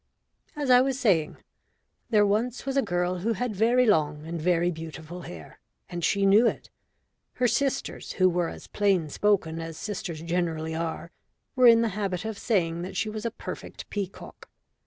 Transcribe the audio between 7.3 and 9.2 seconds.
Her sisters, who were as plain